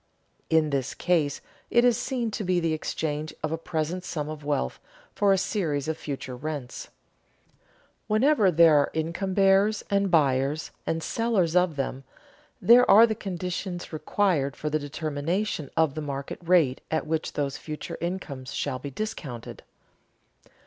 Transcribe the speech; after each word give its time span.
In 0.49 0.71
this 0.71 0.95
case 0.95 1.41
it 1.69 1.85
is 1.85 1.95
seen 1.95 2.31
to 2.31 2.43
be 2.43 2.59
the 2.59 2.73
exchange 2.73 3.35
of 3.43 3.51
a 3.51 3.55
present 3.59 4.03
sum 4.03 4.29
of 4.29 4.43
wealth 4.43 4.79
for 5.13 5.31
a 5.31 5.37
series 5.37 5.87
of 5.87 5.95
future 5.95 6.35
rents. 6.35 6.89
Whenever 8.07 8.49
there 8.49 8.73
are 8.77 8.89
income 8.95 9.35
bearers 9.35 9.83
and 9.91 10.09
buyers 10.09 10.71
and 10.87 11.03
sellers 11.03 11.55
of 11.55 11.75
them, 11.75 12.03
there 12.59 12.89
are 12.89 13.05
the 13.05 13.13
conditions 13.13 13.93
required 13.93 14.55
for 14.55 14.71
the 14.71 14.79
determination 14.79 15.69
of 15.77 15.93
the 15.93 16.01
market 16.01 16.39
rate 16.43 16.81
at 16.89 17.05
which 17.05 17.33
those 17.33 17.57
future 17.59 17.99
incomes 18.01 18.53
shall 18.55 18.79
be 18.79 18.89
discounted. 18.89 19.61